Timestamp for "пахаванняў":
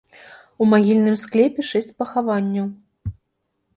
2.05-2.67